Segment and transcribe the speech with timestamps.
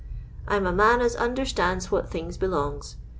[0.47, 2.95] I'm a man as understands what things belongs.